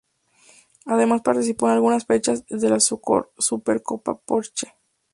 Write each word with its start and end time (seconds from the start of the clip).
Además 0.87 1.21
participó 1.21 1.67
en 1.67 1.73
algunas 1.73 2.07
fechas 2.07 2.43
de 2.47 2.69
la 2.71 2.79
Supercopa 2.79 4.17
Porsche. 4.17 4.73